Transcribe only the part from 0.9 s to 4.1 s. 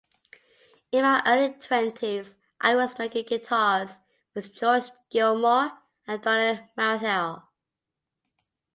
In my early twenties, I was making guitars